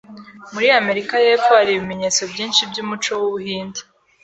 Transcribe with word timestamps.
Muri 0.53 0.67
Amerika 0.79 1.13
yepfo, 1.25 1.51
hari 1.59 1.71
ibimenyetso 1.73 2.21
byinshi 2.31 2.61
byumuco 2.69 3.09
wu 3.21 3.27
Buhinde. 3.33 3.79